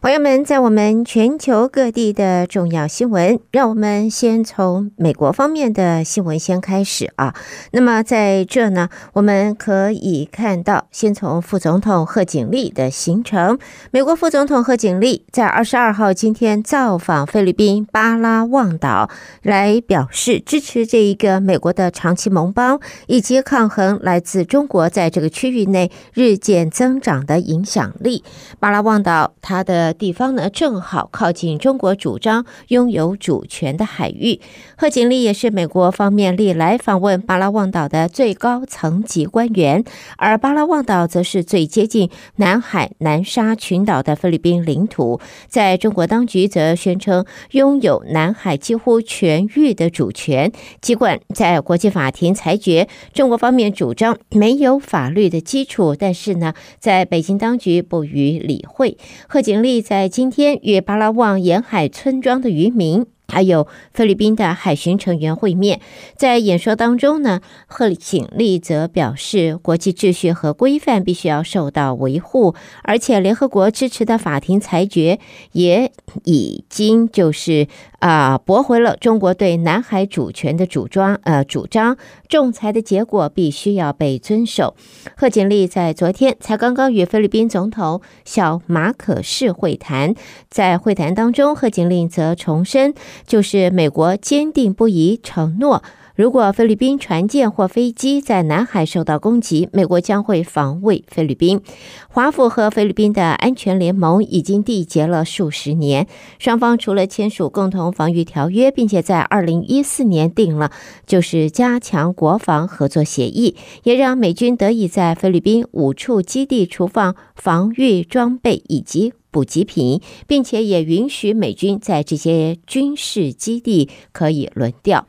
[0.00, 7.34] 朋友们，在我们全球各地的重要新闻，让我们先从美国方面的新闻先开始啊。
[7.72, 13.58] 那么在这呢，我们可以看到，先从副总统贺锦丽的行程。
[13.90, 19.10] 美国副总统贺锦丽在二十二号今天造访菲律宾巴拉望岛，
[19.42, 22.78] 来表示支持这一个美国的长期盟邦，
[23.08, 28.22] 以及抗衡来自中国在这个区域内日渐增长的影响力。
[28.60, 34.40] 巴拉望岛，它的地方呢，正好靠近中国主张拥有主权的海域。
[34.76, 39.82] 贺锦丽也是美国方面历来访问巴拉望岛的最高层级官员，
[40.16, 45.20] 而巴拉望岛则是最接近南海南沙群岛的菲律宾领土。
[45.48, 50.52] 在中国当局则宣称拥有南海几乎全域的主权。
[50.80, 58.96] 尽管在国际法庭裁决，中国方面主张没有法律的基础，但是呢，在北京当局不予理会。
[59.28, 59.77] 贺锦丽。
[59.82, 65.80] 在今天与巴拉望沿海村庄的渔民，还有菲律宾的海巡成员会面，
[66.16, 75.18] 在演说当中呢，贺锦丽则表示，国际秩序和规范必须要受到维护，而且联合国支持的法庭裁决
[75.52, 75.92] 也
[76.24, 77.68] 已经就是。
[77.98, 81.96] 啊，驳回了中国对南海主权的主张，呃，主张
[82.28, 84.76] 仲裁的结果必须要被遵守。
[85.16, 90.14] 贺锦丽在昨天才刚刚与菲律宾总统小马可仕会谈，
[90.48, 92.94] 在会谈当中，贺锦丽则重申，
[93.26, 95.82] 就是美国坚定不移承诺。
[96.14, 101.60] 如果菲律宾船舰或飞机在南海受到攻击，美国将会防卫菲律宾。
[102.08, 106.08] 华府和菲律宾的安全联盟已经缔结了数十年，
[106.40, 110.72] 双方除了签署共同防御条约，并且在二零一四年订了
[111.06, 125.06] 就是加强国防合作协议，也让美军得以在菲律宾五处基地储放防御装备以及补给品，并且也允许美军在这些军事基地可以轮调。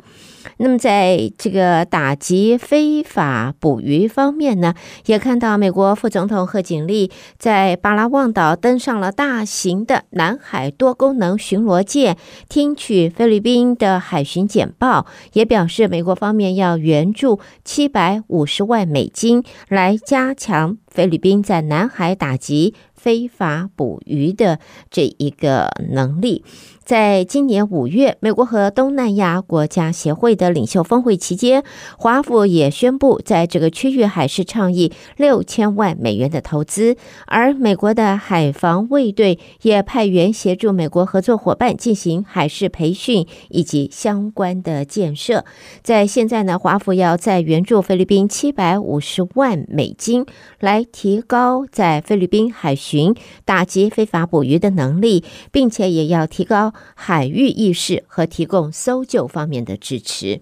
[0.57, 4.73] 那么，在这个打击非法捕鱼方面呢，
[5.05, 24.59] 也看到美国副总统贺锦丽在巴拉望岛登上了大型的南海多功能巡逻舰，听取菲律宾的海巡简报，也表示美国方面要援助七百五十万美金来加强菲律宾在南海打击非法捕鱼的
[24.91, 26.43] 这一个能力。
[26.89, 31.63] 在今年五月，美国和东南亚国家协会的领袖峰会期间，
[31.99, 45.45] 华府也宣布在这个区域海事倡议六千万美元的投资，而美国的海防卫队也派员协助美国合作伙伴进行海事培训以及相关的建设。
[45.83, 50.25] 在现在呢，华府要再援助菲律宾七百五十万美金，
[50.59, 53.13] 来提高在菲律宾海巡
[53.45, 56.73] 打击非法捕鱼的能力，并且也要提高。
[56.95, 60.41] 海域意识和提供搜救方面的支持。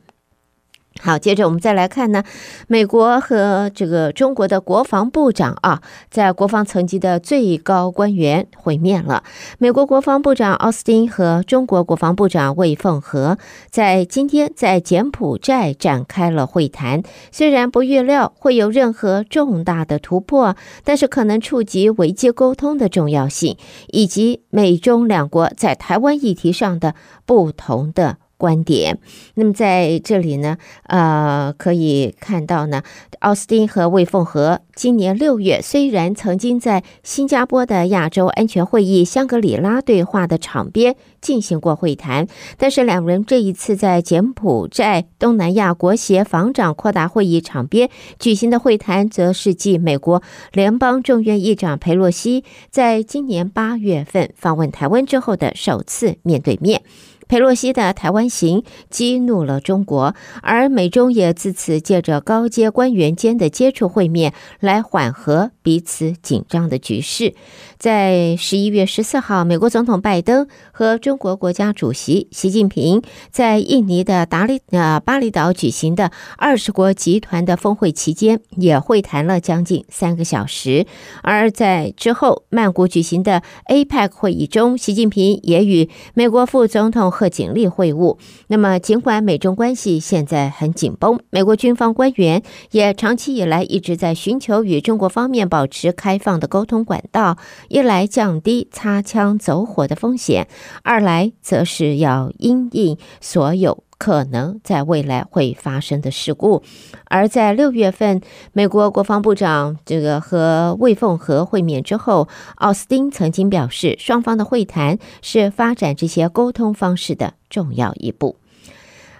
[1.01, 2.23] 好，接着我们再来看呢，
[2.67, 9.23] 美国和这个中国的国防部长啊，在国防层级的最高官员会面了。
[9.59, 13.37] 美国国防部长奥斯汀和中国国防部长魏凤和
[13.69, 17.03] 在今天在柬埔寨展开了会谈。
[17.31, 28.17] 虽然不预料会有任何重大的突破，但是可能触及危机沟通的重要性，以及美中两国在台湾议题上的不同的。
[28.37, 28.99] 观点。
[29.33, 32.83] 那么在这里呢，呃，可以看到呢，
[33.19, 42.27] 奥斯汀和魏凤和今年六月虽然曾经在新加坡的亚洲安全会议香格里拉对话的场边进行过会谈，
[42.57, 47.89] 但是两人这一次在柬埔寨东南亚国协防长扩大会议场边
[48.19, 50.21] 举行的会谈，则是继美国
[50.53, 56.83] 联邦众院议长裴洛西在今年八月份访问台湾之后的首次面对面。
[57.27, 67.33] 佩洛西的台湾行激怒了中国，而美中也自此借着高阶官员间的接触会面来缓和彼此紧张的局势。
[67.79, 80.87] 在十一月十四号，美国总统拜登和中国国家主席习近平在印尼的达里呃巴厘岛举行的二十国集团的峰会期间，也会谈了将近三个小时。
[81.21, 88.17] 而在之后曼谷举行的 APEC 会议中，习近平也与美国副总统贺锦丽会晤。
[88.47, 92.41] 那么，尽管美中关系现在很紧绷，美国军方官员
[92.71, 97.37] 也长期以来一直在寻求与中国方面保持开放的沟通管道。
[97.69, 100.47] 一来降低擦枪走火的风险，
[100.83, 106.63] 二来则是要因应所有可能在未来会发生的事故。
[107.05, 108.21] 而在六月份，
[108.53, 118.37] 美国国防部长这个和魏凤和会面之后，奥斯汀曾经表示，双方的会谈是发展这些沟通方式的重要一步。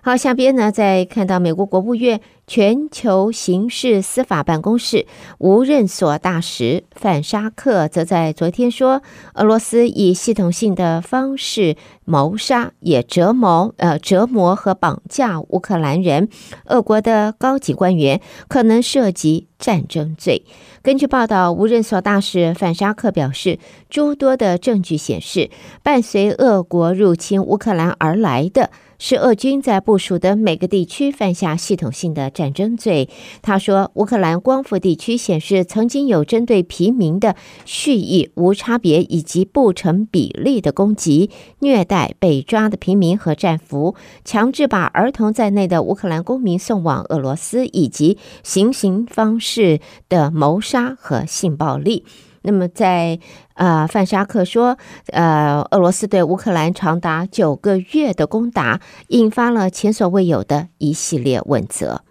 [0.07, 5.05] 好，下边呢，再看到美国国务院全球刑事司法办公室
[5.37, 9.01] 无任所大使范沙克则在昨天说，
[9.33, 11.75] 俄罗斯以系统性的方式
[12.05, 16.29] 谋杀、也折磨、呃折磨和绑架乌克兰人，
[16.67, 20.45] 俄国的高级官员可能涉及战争罪。
[20.81, 23.59] 根据报道，无任所大使范沙克表示，
[23.89, 25.49] 诸多的证据显示，
[25.83, 28.69] 伴随俄国入侵乌克兰而来的。
[28.99, 33.09] 是俄军在部署的每个地区犯下系统性的战争罪。
[33.41, 37.35] 他说，乌克兰光复地区显示曾经有针对平民的
[37.65, 41.29] 蓄意、无差别以及不成比例的攻击、
[41.59, 43.95] 虐待被抓的平民和战俘，
[44.25, 49.79] 强制把儿童在内的乌克兰公民送往俄罗斯，以及行刑方式
[50.09, 52.05] 的谋杀和性暴力。
[52.41, 53.19] 那么在，
[53.55, 58.79] 呃，范沙克说，呃，俄罗斯对乌克兰长达九个月的攻打，
[59.09, 62.01] 引发了前所未有的一系列问责。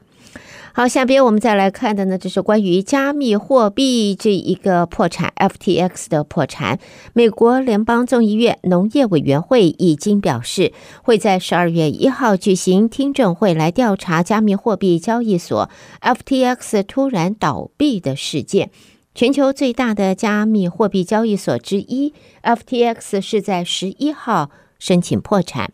[0.75, 6.79] 好，下边我们再来看的呢，就是关于加密货币这一个破产，FTX 的破产。
[7.15, 15.71] 美国联邦众议院农业委员会已经表示，会在十二月一号举行听证会来调查加密货币交易所
[16.03, 18.71] FTX 突然倒闭的事件。
[19.17, 25.73] 全球最大的加密货币交易所之一 FTX 是在十一号申请破产，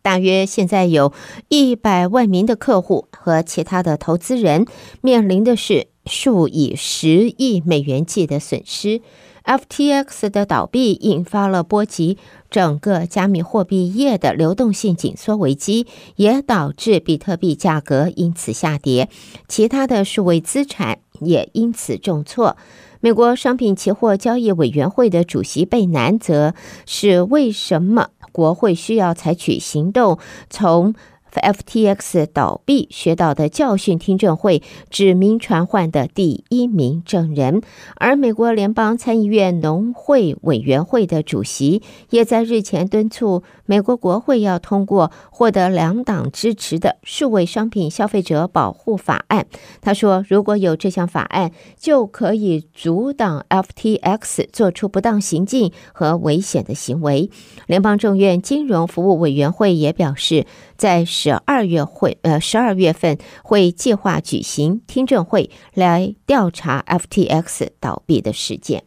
[0.00, 1.12] 大约现在有
[1.48, 4.64] 一百万名的客户和其他的投资人
[5.02, 9.02] 面临的是数以十亿美元计的损失。
[9.44, 12.16] FTX 的倒闭引发了波及
[12.50, 15.86] 整个加密货币业的流动性紧缩危机，
[16.16, 19.10] 也导致比特币价格因此下跌，
[19.48, 21.00] 其他的数位资产。
[21.20, 22.56] 也因此重挫。
[23.00, 26.54] 美国商品期货交易委员会的主席贝南则
[26.84, 30.18] 是为什么国会需要采取行动，
[30.50, 30.94] 从
[31.38, 37.62] FTX 倒闭学到的教训听证会指名传唤的第一名证人，
[37.96, 49.46] 而美国联邦参议院农会委员会的主席也在日前敦促美国国会要通过获得两党支持的数位商品消费者保护法案。
[49.80, 57.30] 他说，如果有这项法案，就可以阻挡 FTX 做出不当行径和危险的行为。
[57.66, 60.46] 联邦众院金融服务委员会也表示，
[60.76, 68.84] 在十二月会，呃，十二月份会计划举行听证会来调查 FTX 倒闭的事件。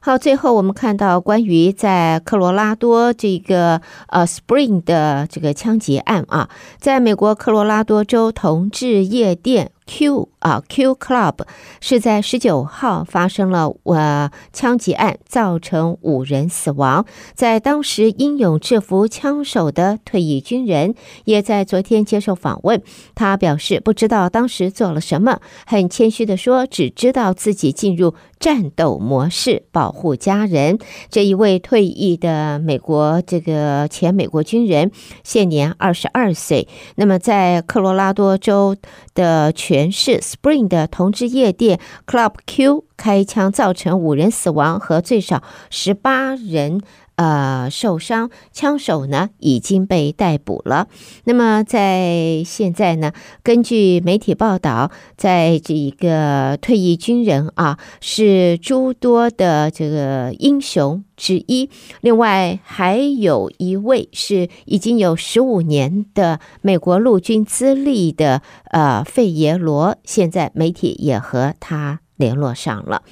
[0.00, 6.48] 好，最后我们看到关于在科罗拉多这个呃 Spring 的这个枪击案啊，
[6.78, 9.72] 在美国科罗拉多州同志夜店。
[9.88, 11.40] Q 啊，Q Club
[11.80, 17.06] 是在十九号发生了呃枪击案，造成五人死亡。
[17.34, 20.94] 在当时英勇制服枪手的退役军人
[21.24, 22.82] 也在昨天接受访问，
[23.14, 30.78] 他表示不知道当时做了什么，很谦虚的说，只知道自己进入战斗模式，保护家人。
[31.10, 34.90] 这一位退役的美国这个前美国军人，
[35.24, 36.68] 现年二十二岁。
[36.96, 38.76] 那么在科罗拉多州
[39.14, 46.80] 的全全市 Spring 的同志夜店 Club Q 开枪造成五人死亡和最少十八人
[47.18, 50.86] 呃受伤，枪手呢已经被逮捕了。
[51.24, 61.68] 那么在现在呢，根据媒体报道，在这一个退役军人啊是诸多的这个英雄之一，
[62.02, 73.02] 另外还有一位是已经有十五年的美国陆军资历的呃费耶罗，现在媒体也和他联络上了。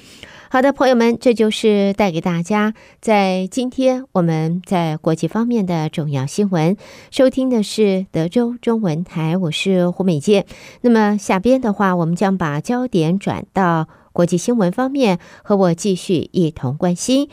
[0.49, 6.77] 好的，朋友们，这就是带给大家在今天我们在国际方面的重要新闻。
[7.11, 10.45] 收听的是德州中文台，我是胡美健。
[10.81, 17.29] 那么下边的话，我们将把焦点转到国际新闻方面，和我继续一同关心。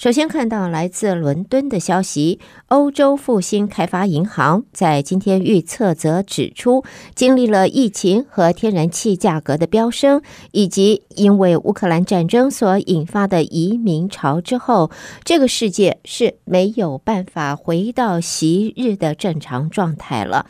[0.00, 6.82] 首先看到来自伦敦的消息，欧洲复兴开发银行在今天预测则指出，
[7.14, 14.90] 经历了疫情和天然气价格的飙升，以及因为乌克兰战争所引发的移民潮之后，
[15.22, 20.46] 这个世界是没有办法回到昔日的正常状态了。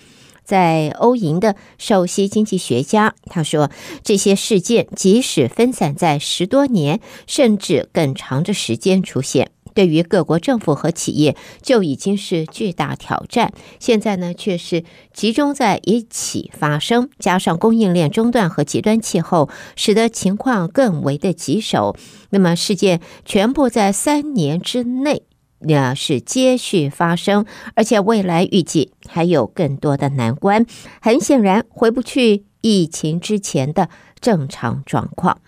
[0.50, 3.70] 在欧银的首席经济学家，他说，
[4.02, 13.52] 这些事件即使分散在十多年甚至更长的时间出现，对于各国政府和企业就已经是巨大挑战。
[13.78, 14.82] 现在呢，却是
[15.14, 21.94] 集中在一起发生，加上供应链中断和极端气候，使得情况更为的棘手。
[22.30, 25.22] 那么，事件全部在三年之内。
[25.60, 30.66] 那是接续发生，而且未来预计还有更多的难关，
[31.00, 33.88] 很显然回不去疫情之前的
[34.20, 35.38] 正常状况。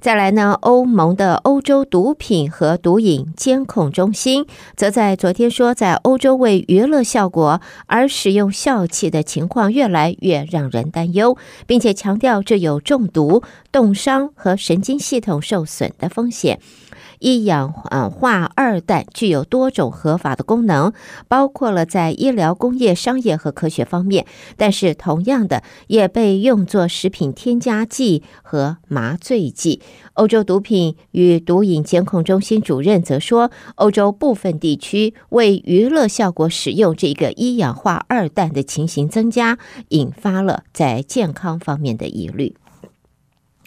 [0.00, 16.58] 再来呢，欧盟的欧洲毒品和毒瘾监控中心则在昨天说，在欧洲为娱乐效果而使用笑气的情况越来越让人担忧，并且强调这有中毒、冻伤和神经系统受损的风险。
[17.22, 20.92] 一氧化二氮具有多种合法的功能，
[21.28, 24.26] 包括了在医疗、工业、商业和科学方面，
[24.56, 29.80] 但是同样的也被用作食品添加剂和麻醉剂。
[30.14, 39.58] 欧洲毒品与毒瘾监控中心主任则说，欧洲部分地区为娱乐效果使用这个一氧化二氮的情形增加，
[39.90, 42.56] 引发了在健康方面的疑虑。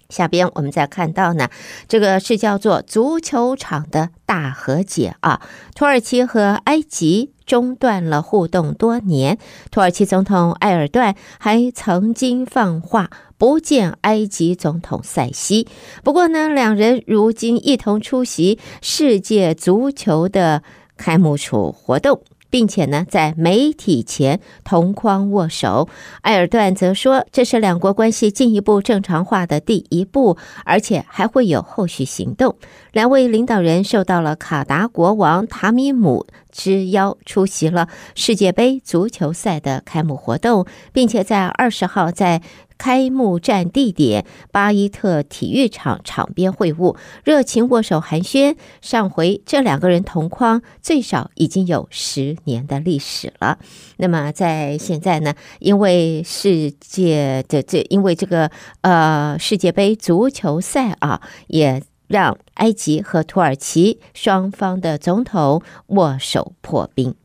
[0.10, 1.50] 下边我们再看到呢，
[1.88, 5.42] 这个是叫做足球场的大和解啊。
[5.76, 9.38] 土耳其和埃及中断了互动多年，
[9.72, 15.68] 土耳其总统埃尔段还曾经放话不见埃及总统塞西。
[16.04, 20.64] 不过呢，两人如今一同出席世界足球的
[20.98, 22.22] 开幕式活动。
[22.50, 25.90] 并且呢，在媒体前同框握手。
[26.22, 32.56] 埃尔段则说，这是两国关系进一步正常化的第一步，而且还会有后续行动。
[32.92, 42.42] 两位领导人受到了卡达国王塔米姆之邀，出席了世界杯足球赛的开幕活动，并且在二十号在。
[42.78, 48.56] 开幕战地点巴伊特体育场场边会晤，热情握手寒暄。
[48.82, 53.58] 上回这两个人同框，最少已经有十年的历史了。
[53.98, 58.52] 那么在现在呢，因为世界的这，因为这个
[58.82, 67.16] 呃世界杯足球赛啊，也让埃及和土耳其双方的总统握手破冰。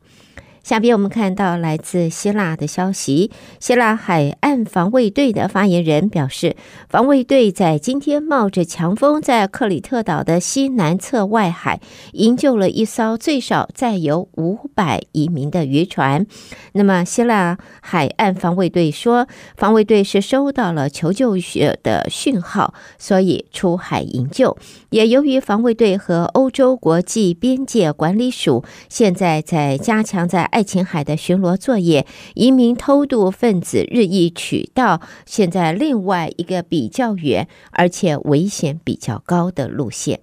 [0.63, 6.55] 下边我们看到来自希腊的消息，希腊海岸防卫队的发言人表示，
[6.87, 11.79] 防卫队在今天冒着强风，在克里特岛的西南侧外海
[12.13, 16.25] 营救了一艘最少载有五百移民的渔船。
[16.73, 19.27] 那么，希腊海岸防卫队说，
[19.57, 21.35] 防卫队是收到了求救
[21.81, 24.55] 的讯号，所以出海营救。
[24.91, 32.05] 也由于防卫队和欧洲国际边界管理署现在在加强在爱琴海的巡逻作业，
[32.35, 40.19] 移民偷渡分子日益取道，现在另外一个比较远而且危险比较高的路线。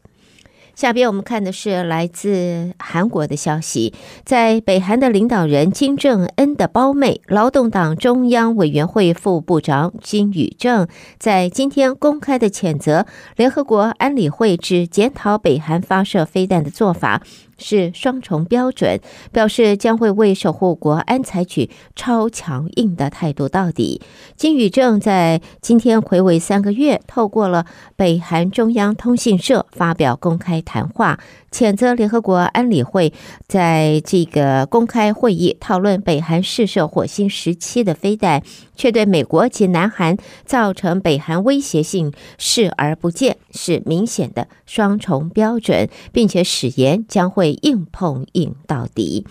[0.75, 3.93] 下边我们看的是来自韩国的消息，
[4.25, 10.87] 在北韩的领导人金正恩的胞妹、劳动党中央委员会副部长金宇正，
[11.19, 17.23] 在今天公开的谴责联合国安理会只检讨北韩发射飞弹的做法。
[17.59, 19.01] 是双重标准，
[19.33, 24.01] 表示将会为守护国安采取超强硬的态度到底。
[24.37, 31.19] 金宇正在今天回违三个月，透过了北韩中央通讯社发表公开谈话。
[31.51, 33.11] 谴责联合国安理会
[33.47, 38.43] 在这个公开会议讨论北韩试射火星十七的飞弹，
[38.77, 49.27] 却对美国及南韩造成北韩威胁性视而不见，是明显的双重标准，并且誓言将会硬碰硬到底。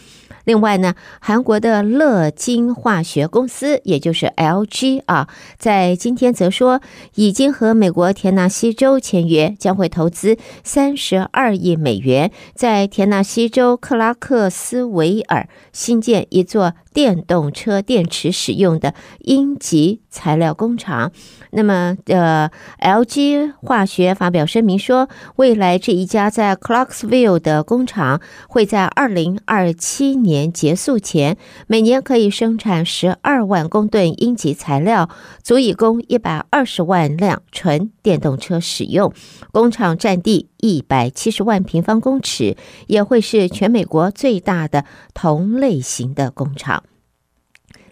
[0.45, 6.81] 另外呢，韩国的乐金化学公司，也就是 LG 啊，在今天则说，
[7.15, 21.11] 已经和美国田纳西州签约，将会投资三十二亿美元，在田纳西州克拉克斯维尔新建一座电动车电池使用的阴极材料工厂。
[21.57, 31.35] 那么，呃，LG 化学发表声明说，未来这一家在 Clarksville 的工厂会在二零二七年结束前，
[31.65, 35.09] 每年可以生产十二万公吨阴极材料，
[35.41, 39.11] 足以供一百二十万辆纯电动车使用。
[39.51, 44.85] 工厂占地一百七十万平方公尺，也会是全美国最大的
[45.15, 46.83] 同类型的工厂。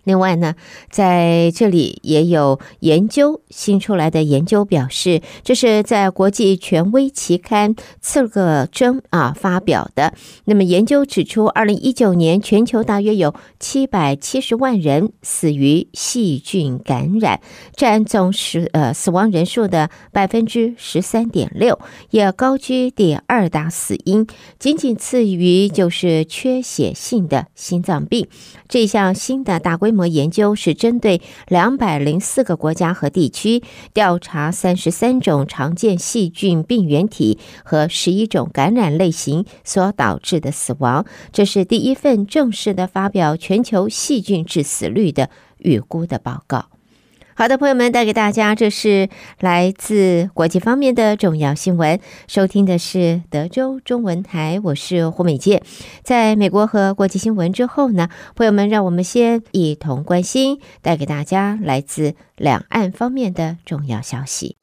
[0.06, 0.56] 另外呢，
[0.90, 10.14] 在这里也有研究新出来的研究表示，这是在国际权威期刊《刺个针》啊发表的。
[10.46, 17.42] 那么研究指出，二零一九年全球大约有七百七十万人死于细菌感染，
[17.76, 21.80] 占总死呃死亡人数的百分之十三点六，
[22.12, 24.28] 也高居第二大死因，
[24.60, 28.28] 仅仅次于就是缺血性的心脏病。
[28.70, 29.95] 这项新的大规模。
[29.96, 41.06] 模研究是针对两百零四个国家和地区调查三十三种常见细菌病原体和十一种感染类型所导致的死亡。
[41.32, 46.75] 这是第一份正式的发表全球细菌致死率的预估的报告。
[47.38, 49.10] 好的，朋友们，带给大家这是
[49.42, 52.00] 来自国际方面的重要新闻。
[52.30, 55.62] 收听的是德州中文台，我是胡美健。
[56.02, 64.56] 在美国和国际新闻之后呢，朋友们，让我们先一同关心带给大家来自两岸方面的重要消息。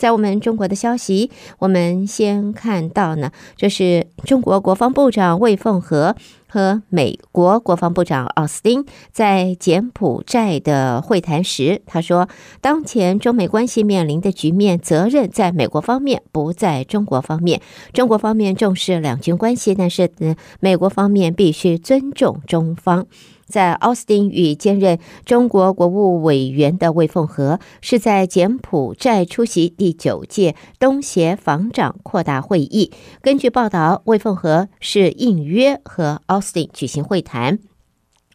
[0.00, 6.16] 在我们中国的消息，我们先看到呢，这是中国国防部长魏凤和
[6.48, 12.30] 和美国国防部长奥斯汀在柬埔寨的会谈时，他说，
[12.62, 17.60] 当前中美关系面临的局面，责任在美国方面，不在中国方面。
[17.92, 23.06] 中国方面重视两军关系，但是，嗯，美国方面必须尊重中方。
[23.50, 32.92] 在奥斯汀与兼任中国国务委员的魏凤和是在柬埔寨出席第九届东协防长扩大会议。
[33.20, 37.69] 根据报道，魏凤和是应约和奥斯汀举行会谈。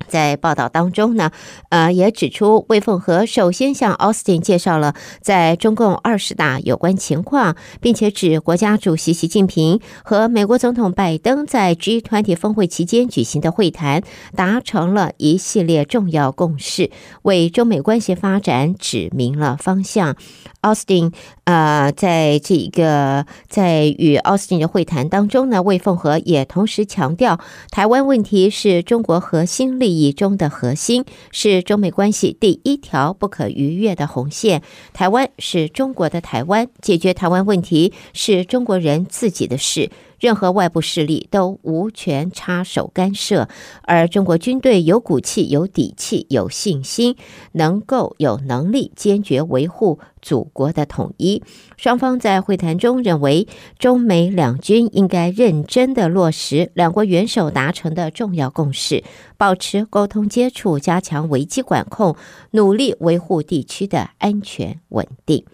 [0.07, 1.31] 在报道当中呢，
[1.69, 14.03] 呃，也指出魏凤和首先向奥斯汀介绍了在中共二十大有关情况，并且指国家主席习近平和美国总统拜登在 G20 峰会期间举行的会谈
[14.35, 16.91] 达成了一系列重要共识，
[17.23, 20.15] 为中美关系发展指明了方向。
[20.61, 21.11] 奥斯汀，
[21.43, 34.61] 呃，在这个在与奥斯汀的会谈当中呢，魏凤和也同时强调，台湾问题是中国核心利益中的核心，是中美关系第一条不可逾越的红线。
[34.93, 39.89] 台湾是中国的台湾，解决台湾问题是中国人自己的事。
[40.19, 43.47] 任何外部势力都无权插手干涉，
[43.83, 47.15] 而中国军队有骨气、有底气、有信心，
[47.53, 51.43] 能够有能力坚决维护祖国的统一。
[51.77, 53.47] 双方在会谈中认为，
[53.77, 59.03] 中美两军应该认真地落实两国元首达成的重要共识，
[59.37, 62.15] 保持沟通接触，加强危机管控，
[62.51, 65.45] 努力维护地区的安全稳定。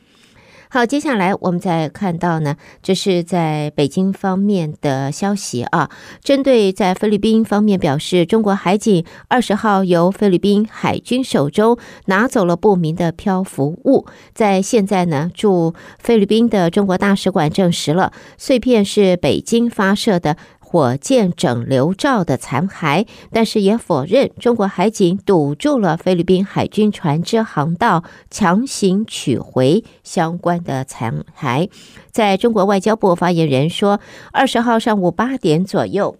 [0.74, 5.90] 好，接下来我们再看到呢，这是在北京方面的消息啊。
[6.24, 20.38] 针对在菲律宾方面表示，中国海警二十号由菲律宾海军手中拿走了不明的漂浮物，在现在呢，驻菲律宾的中国大使馆证实了碎片是北京发射的。
[20.72, 31.70] 火箭整流罩的残骸，但是也否认中国海警堵住了菲律宾海军船只航道，强行取回相关的残骸。
[32.10, 34.00] 在中国外交部发言人说，
[34.32, 36.16] 二十号上午八点左右。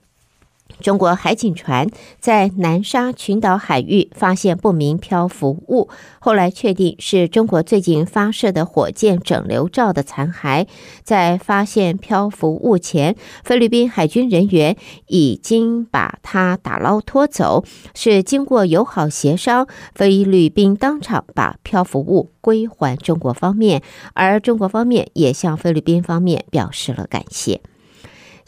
[0.82, 1.88] 中国海警船
[2.20, 5.88] 在南沙群岛海域发现不明漂浮物，
[6.20, 10.68] 后来确定是中国最近发射的火箭整流罩的残骸。
[11.04, 14.76] 在发现漂浮物前，菲律宾海军人员
[15.08, 17.64] 已经把它打捞拖走，
[17.94, 23.82] 是经过友好协商，菲律宾当场把漂浮物归还中国方面，
[24.14, 27.62] 而中国方面也向菲律宾方面表示了感谢。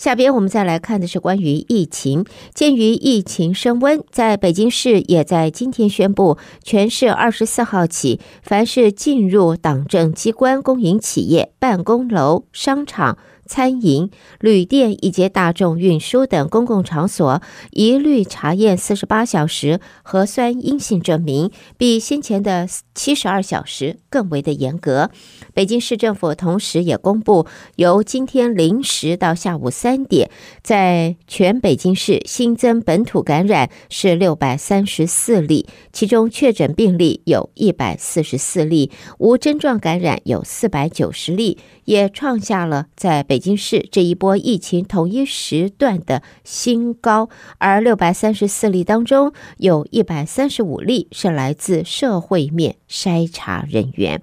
[0.03, 2.25] 下边我们再来看的是关于疫情。
[2.53, 13.17] 鉴于疫情升温，在北京市也在今天宣布，全市二十四号起，凡是进入党政机关、公营企业、办公楼、商场。
[13.45, 25.11] 餐饮、旅店以及大众运输等公共场所，一律查验四十八小时核酸阴性证明，比先前的七十二小时更为的严格。
[25.53, 30.31] 北京市政府同时也公布，由今天零时到下午三点，
[30.63, 38.89] 在全北京市新增本土感染是六百三十四例，其中确诊病例有一百四十四例，
[39.19, 43.43] 无症状感染有四百九十例，也创下了在北。
[43.43, 54.21] 京市这一波疫情同一时段的新高，而六百三十四例当中，有一百三十五例是来自社会面筛查人员。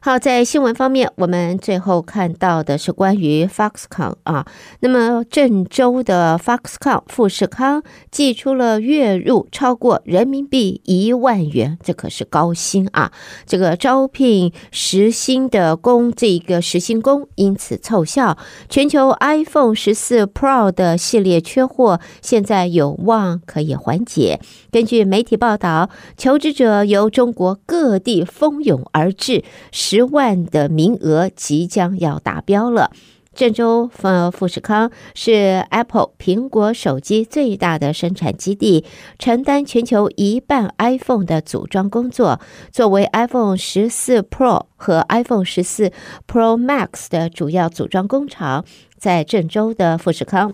[0.00, 4.46] 好，在新闻方面，我们最后看到的是关于 Foxconn 啊，
[4.78, 13.10] 那么郑州的 Foxconn 富士康寄出了月入超过人民币一万元，这可是高薪啊！
[13.44, 24.38] 这个招聘实薪的工，这个实薪工因此凑效，全球 iPhone 十四 Pro 的系列缺货现在有望可以缓解。
[24.70, 29.42] 根据媒体报道，求职者由中国各地蜂拥而至。
[29.90, 32.90] 十万的名额即将要达标了。
[33.34, 38.84] 郑州富富士康是 Apple 苹果手机最大的生产基地，
[39.18, 42.38] 承担全球一半 iPhone 的组装工作。
[42.70, 45.90] 作为 iPhone 十四 Pro 和 iPhone 十四
[46.26, 48.66] Pro Max 的主要组装工厂，
[48.98, 50.52] 在郑州的富士康。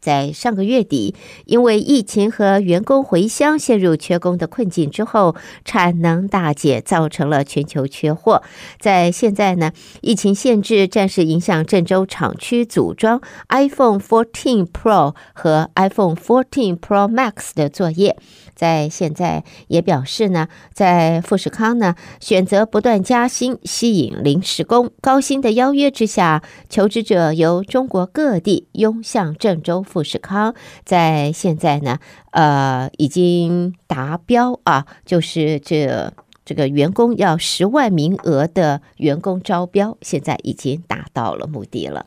[0.00, 8.42] 在上个月底，因为疫情和员工回乡陷入缺工的困境之后，产能大减，造成了全球缺货。
[8.78, 18.16] 在现在呢，疫情限制暂时影响郑州厂区组装 iPhone 14 Pro 和 iPhone 14 Pro Max 的作业。
[18.54, 30.54] 在现在也表示呢，在富士康呢选择不断加薪吸引临时工，高薪的邀约之下，求职者由中国各地涌向郑州富士康。
[30.84, 31.98] 在现在呢，
[32.30, 36.12] 呃，已经达标啊，就是这
[36.44, 42.06] 这个员工要十万名额的员工招标，现在已经达到了目的了。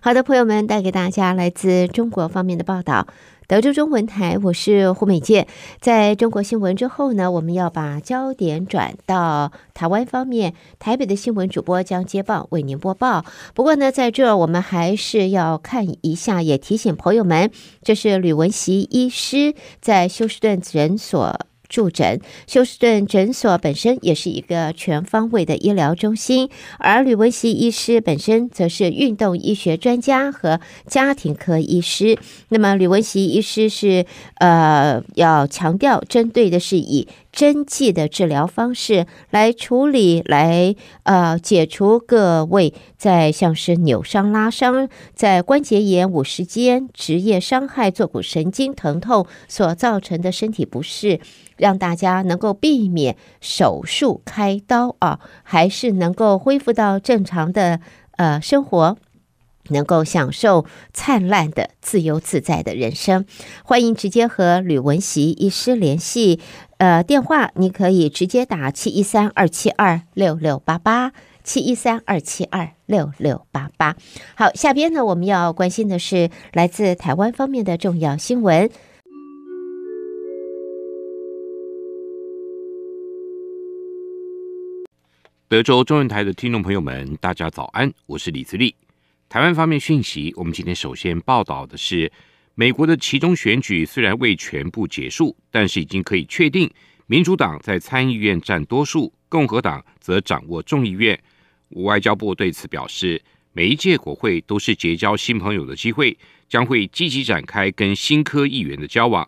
[0.00, 3.06] 好的，朋友们，带给大家来自中国方面的报道。
[3.52, 5.46] 德州中文台，我是胡美健。
[5.78, 10.54] 在中国新闻之后呢，我们要把焦点转到台湾方面。
[10.78, 13.26] 台北的新闻主播将接棒为您播报。
[13.52, 17.50] 不过呢，在这儿我们还是要看一下，也提醒朋友们，
[17.82, 21.38] 这是吕文席医师在休斯顿诊所。
[21.72, 32.18] 助诊休斯顿诊所本身也是一个全方位的医疗中心，而吕文熙医师本身则是运动医学专家和家庭科医师。
[32.50, 34.04] 那么，吕文熙医师是
[34.34, 51.20] 呃要强调，针对的是以针剂的治疗方式来处理，来呃解除各位在像是扭伤、拉伤、在关节炎、五十肩、职业伤害、坐骨神经疼痛所造成的身体不适。
[51.58, 57.78] 让大家能够避免手术开刀啊，还是能够恢复到正常的
[58.16, 58.96] 呃生活，
[59.68, 63.24] 能够享受灿烂的自由自在的人生。
[63.64, 66.40] 欢迎直接和吕文锡医师联系，
[66.78, 71.12] 呃，电话你可以直接打七一三二七二六六八八
[71.44, 73.96] 七一三二七二六六八八。
[74.34, 78.70] 好，下边呢，我们要关心的是来自台湾方面的重要新闻。
[85.48, 88.74] 德州中文台的听众朋友们，大家早安，我是李自立。
[89.32, 92.12] 台湾方面讯息，我们今天首先报道的是，
[92.54, 96.70] 美国的其中选举虽然未全部结束，但是已经可以确定，
[97.06, 101.18] 民主党在参议院占多数，共和党则掌握众议院。
[101.70, 103.22] 外交部对此表示，
[103.54, 106.14] 每一届国会都是结交新朋友的机会，
[106.46, 109.26] 将会积极展开跟新科议员的交往。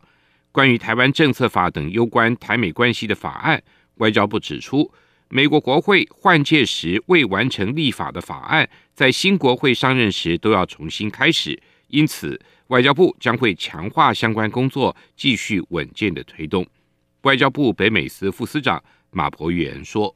[0.52, 3.62] 关于台湾政策法等攸关台美关系的法案，
[3.94, 4.92] 外交部指出，
[5.30, 16.64] 美国国会换届时未完成立法的法案，在新国会上任时都要重新开始，因此外交部将会强化相关工作，继续稳健的推动。
[17.22, 18.80] 外交部北美司副司长
[19.10, 20.14] 马博元说：“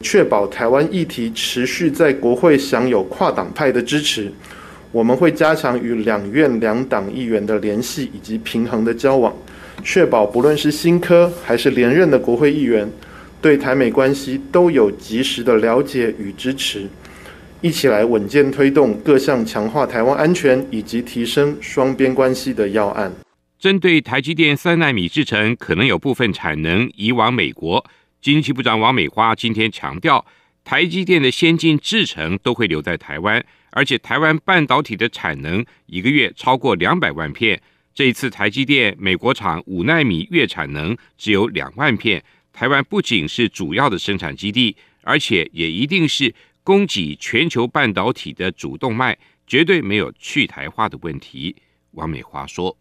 [0.00, 4.32] 确保台湾议题持续在国会享有跨党派的支持，
[4.90, 9.32] 我们会加强与两院两党议员的联系以及平衡的交往，
[9.84, 12.90] 确保不论是新科还是连任的国会议员。”
[13.42, 16.86] 对台美关系都有及时的了解与支持，
[17.62, 23.12] 一起来稳健推动各项强化台湾安全以及提升双边关系的要案。
[23.58, 27.84] 针对台积电三纳米制程可能有部分产能移往美国，
[28.22, 30.24] 经济部长王美花今天强调，
[30.64, 37.60] 台积电的先进制程都会留在台湾，而且台湾半导体的产能一个月超过两百万片。
[37.92, 42.22] 这一次台积电美国厂五纳米月产能只有两万片。
[42.52, 46.34] 台湾不仅是主要的生产基地，而且也一定是
[46.70, 51.56] 供给全球半导体的主动脉，绝对没有去台化的问题。
[51.94, 52.76] 王美华说：“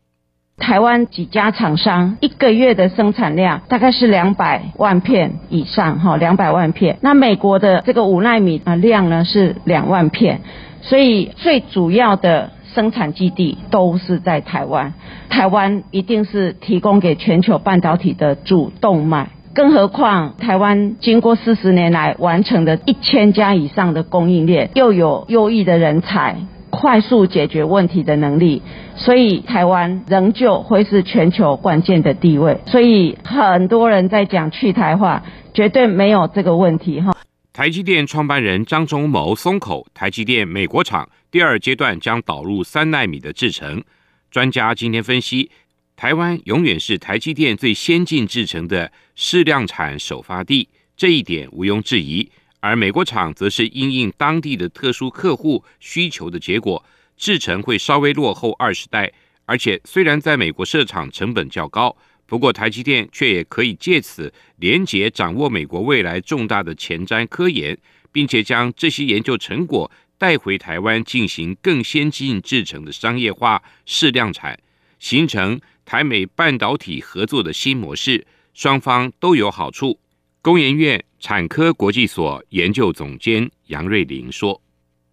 [0.58, 7.00] 台湾几家厂商一个月的生产量大概是两百万片以上，哈，两百万片。
[7.02, 10.42] 那美国的这个五奈米啊量呢是两万片，
[10.84, 14.94] 所以最主要的。”生产基地都是在台湾，
[15.28, 19.32] 台湾一定是提供给全球半导体的主动脉。
[19.54, 26.38] 更何况台湾经过四十年来完成的一千家以上的供应链，又有优异的人才，
[26.70, 28.62] 快速解决问题的能力，
[28.96, 32.62] 所以台湾仍旧会是全球关键的地位。
[32.68, 37.12] 所以很多人在讲去台化，绝对没有这个问题哈。
[37.52, 43.84] 台积电创办人张忠谋松口，台积电美国厂第二阶段将导入三奈米的制程。
[44.32, 45.50] 专家今天分析，
[45.98, 52.32] 台湾永远是台积电最先进制程的试量产首发地，这一点毋庸置疑。
[52.62, 56.82] 而美国厂则是因应当地的特殊客户需求的结果，
[57.18, 59.12] 制程会稍微落后二十代。
[59.44, 61.94] 而且虽然在美国设厂成本较高，
[62.26, 67.78] 不过台积电却也可以借此连结掌握美国未来重大的前瞻科研，
[68.14, 74.58] 并且将这些研究成果带回台湾进行更先进制程的商业化试量产，
[74.98, 78.26] 形成台美半导体合作的新模式，
[78.62, 79.98] 双方都有好处。
[80.42, 84.62] 工研院产科国际所研究总监杨瑞玲说：“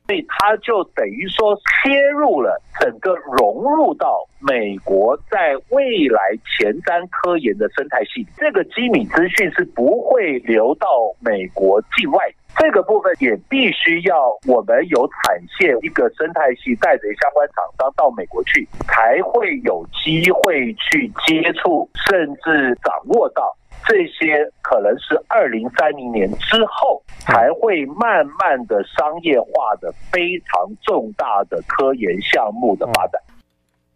[0.06, 6.20] 所以他就等于说切入了整个融入到美国在未来
[6.56, 10.88] 前瞻科研的生态系，这个机密资讯是不会流到
[11.20, 12.24] 美国境外。
[12.58, 23.54] 这个部分也必须要我们有产线一个生态系带着相关厂商到美国去，才会有机会去接触，甚至掌握到。”
[23.88, 33.20] 这些可能是二零三零年之后才会慢慢的商业化的非常重大的科研项目的发展。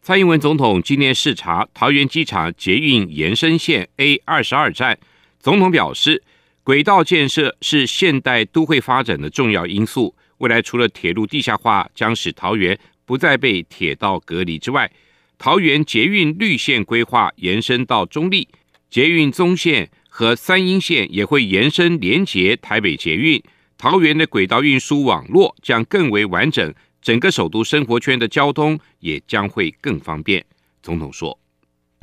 [0.00, 4.98] 蔡英文总统今天视察桃园机场捷运延伸线 A 二十二站，
[5.40, 6.22] 总统表示，
[6.62, 10.14] 轨道建设是现代都会发展的重要因素。
[10.38, 14.90] 未来除了铁路地下化将使桃园不再被铁道隔离之外，
[15.36, 18.46] 桃园捷运绿线规划延伸到中坜。
[18.90, 23.40] 捷运中线和三莺线也会延伸连接台北捷运，
[23.78, 30.44] 桃园的轨道运输网络将更为完整，整个首都生活圈的交通也将会更方便。
[30.82, 31.38] 总统说：“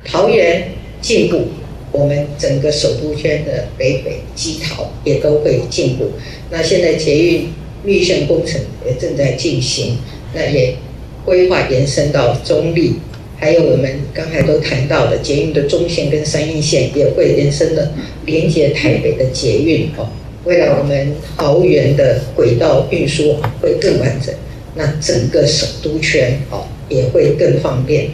[0.06, 0.70] 桃园
[1.02, 1.48] 进步，
[1.92, 6.12] 我们整个首都圈的北北基桃也都会进步。
[6.50, 7.48] 那现在捷运
[7.84, 9.98] 绿线工程也正在进行，
[10.32, 10.74] 那也
[11.22, 12.94] 规划延伸到中坜。”
[13.40, 17.94] 还有我们刚才都谈到的捷运的中线跟三莺线也会延伸的
[18.26, 20.10] 连接台北的捷运哦，
[20.44, 24.34] 未来我们桃园的轨道运输会更完整，
[24.74, 28.10] 那整个首都圈哦也会更方便。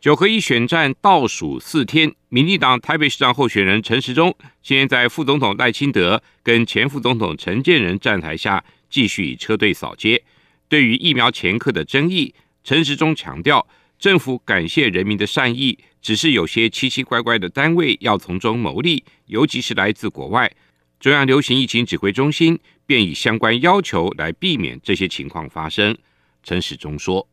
[0.00, 10.20] 九合一选战倒数四天，民进党台北市长候选人陈时中今天在副总统赖清德跟前副总统陈建仁站台下继续以车队扫街。
[10.68, 12.34] 对于疫苗前客的争议，
[12.64, 13.64] 陈时中强调。
[14.04, 20.54] 政府感谢人民的善意，只是有些奇奇怪怪的单位要从中牟利，尤其是来自国外。
[21.00, 25.96] 中央流行疫情指挥中心便以相关要求来避免这些情况发生。
[26.42, 27.26] 陈时中说。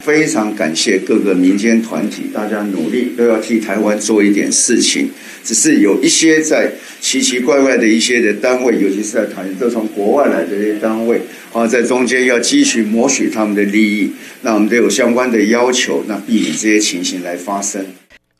[0.00, 5.10] 非常感谢各个民间团体，大家努力都要替台湾做一点事情。
[5.42, 11.20] 只是有一些在奇奇怪怪的一些的单位，尤其是在台湾都从国外来的这些单位，
[11.52, 17.84] 啊，在中间要继续谋取他们的利益，那我们都有相关的要求，那避免这些情形来发生。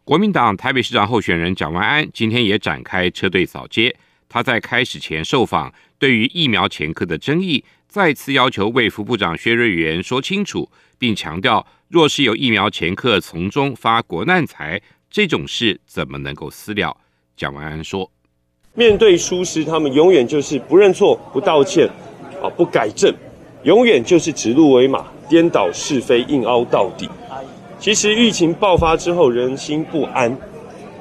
[0.02, 3.94] 国民党台北市长候选人蒋万安今天也展开车队扫街，
[4.28, 10.70] 他在开始前受访，对于疫苗前科的争议，再次要求卫福部长薛瑞元说清楚。
[11.04, 16.96] 并强调，若是有疫苗前客从中发国难财，这种事怎么能够私了？
[17.36, 18.10] 蒋万安说
[18.72, 21.86] ：“面对疏失，他们永远就是不认错、不道歉，
[22.42, 23.14] 啊，不改正，
[23.64, 27.06] 永远就是指鹿为马、颠倒是非、硬凹到底。
[27.78, 30.34] 其实疫情爆发之后，人心不安，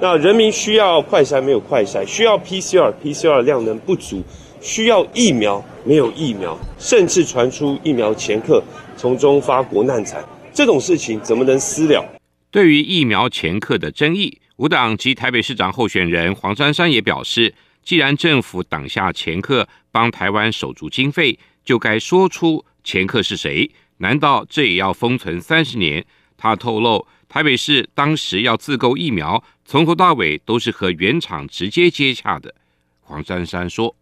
[0.01, 4.21] 那人民需要快筛没有快筛，需要 PCR，PCR 量能不足，
[4.59, 8.61] 需要疫苗没有疫苗，甚至传出疫苗前客。”
[8.95, 12.05] 从中发国难财，这种事情怎么能私了？
[12.51, 17.53] 对于疫苗前客的争议，无党及台北市长候选人黄珊珊也表示，
[17.83, 23.69] 既然政府挡下前客帮台湾守住经费，就该说出前客是谁。
[23.97, 26.05] 难道这也要封存三十年？
[26.37, 32.53] 他透露，台北市当时要自购疫苗，从头到尾都是和原厂直接接洽的。
[33.01, 33.95] 黄珊珊说：“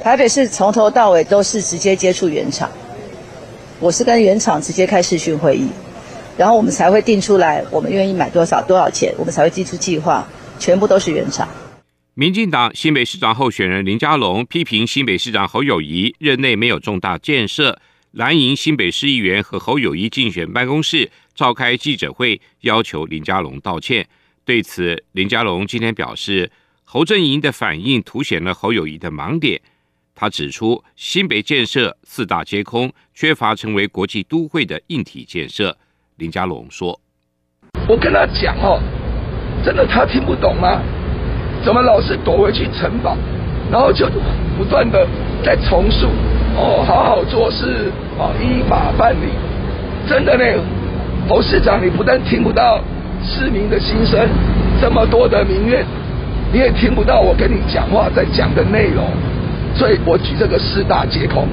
[0.00, 2.70] 台北市从头到尾都是直接接触原厂。”
[3.80, 5.68] 我是跟原厂直接开视讯会议，
[6.38, 10.26] 然后我们才会定出来，我们愿意买多少多少钱，我们才会提出计划，
[10.58, 11.48] 全部都是原厂。
[12.14, 17.78] 民进党新北市长候选人林佳龙批评新北市长侯友宜任内没有重大建设，
[18.12, 24.06] 蓝营新北市议员和侯友宜竞选办公室召开记者会，要求林佳龙道歉。
[24.44, 26.50] 对此，林佳龙今天表示，
[26.84, 29.60] 侯阵营的反应凸显了侯友宜的盲点。
[30.14, 35.76] 他指出，新北建设四大皆空，缺乏成为国际都会的硬体建设。
[36.16, 37.00] 林佳龙说
[37.88, 38.80] ：“我跟他讲哦，
[39.64, 40.80] 真的他听不懂吗？
[41.64, 43.16] 怎么老是躲回去城堡，
[43.72, 44.08] 然后就
[44.56, 45.04] 不断的
[45.44, 46.06] 在重述
[46.56, 49.30] 哦，好好做事哦，依法办理。
[50.08, 50.44] 真的呢，
[51.28, 52.80] 侯市长，你不但听不到
[53.24, 54.28] 市民的心声，
[54.80, 55.84] 这么多的民怨，
[56.52, 59.10] 你也听不到我跟你讲话在讲的内容。”
[59.76, 61.46] 所以我举这个四大借口。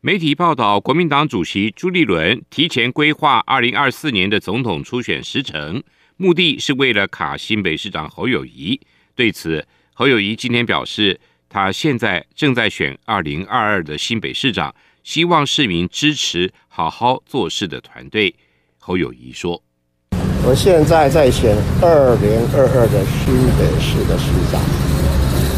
[0.00, 5.82] 媒体报道，国民党主席朱立伦提前规划二零二四年的总统初选时程，
[6.16, 8.80] 目的是为了卡新北市长侯友谊。
[9.14, 18.34] 对此，侯友谊今天表示，他现在正在选二零二二的新北市长，希望市民支持好好做事的团队。
[18.78, 19.62] 侯友谊说
[20.46, 24.60] ：“我现在在选二零二二的新北市的市长。”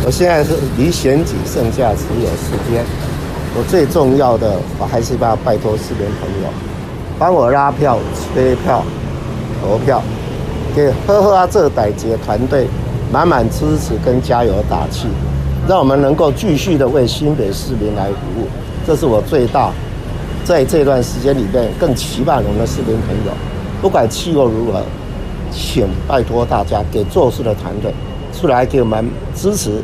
[0.03, 2.83] 我现在是离选举剩下只有时间，
[3.55, 6.49] 我最重要的，我还是要拜托市民朋友，
[7.19, 8.83] 帮我拉票、催票、
[9.61, 10.03] 投票，
[10.75, 12.67] 给呵呵啊这歹杰团队
[13.13, 15.07] 满满支持跟加油打气，
[15.69, 18.49] 让我们能够继续的为新北市民来服务，
[18.87, 19.71] 这是我最大
[20.45, 23.33] 在这段时间里面更期盼我们的市民朋友，
[23.83, 24.83] 不管气候如何，
[25.53, 27.93] 请拜托大家给做事的团队。
[28.41, 29.83] 出来给我们支持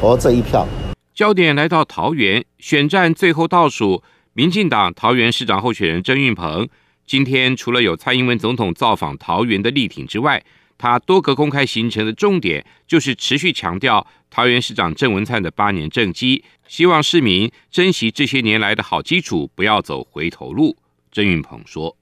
[0.00, 0.66] 投这一票。
[1.14, 6.66] 焦点来到桃园选战最后倒数，民进党桃园市长候选人曾运鹏
[7.06, 10.42] 今天除了有蔡英文总统造访桃园的力挺之外，
[10.78, 20.78] 他多个公开行程的重点就是持续强调桃园市长郑文灿的八年政绩，希望市民珍惜这些年来的好基础，不要走回头路。
[21.12, 21.94] 曾运鹏说。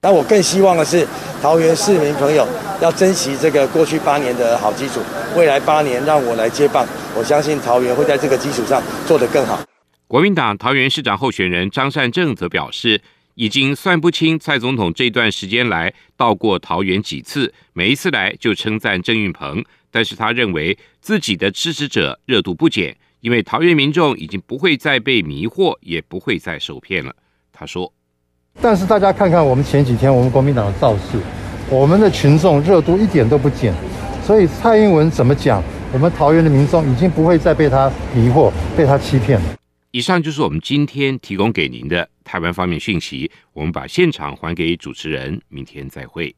[0.00, 1.04] 但我更希望的是，
[1.42, 2.46] 桃园市民朋友
[2.80, 5.00] 要珍惜这个过去八年的好基础，
[5.36, 9.60] 未来八年让我来接棒，我相信桃园会在这个基础上做得更好。
[10.06, 13.02] 国民党桃园市长候选人张善政则表示，
[13.34, 27.12] 已经算不清蔡总统这段时间来到过桃园几次，每一次来就称赞郑运鹏，但是他认为自己的支持者热度不减，因为桃园民众已经不会再被迷惑，也不会再受骗了。
[27.52, 27.92] 他说。
[28.60, 31.18] 但是大家看看我们前几天我们国民党的造势，
[31.70, 33.72] 我们的群众热度一点都不减，
[34.24, 39.46] 所以蔡英文怎么讲，我们桃园的民众已经不会再被他迷惑、被他欺骗了。
[39.92, 46.34] 以上就是我们今天提供给您的台湾方面讯息，我们把现场还给主持人，明天再会。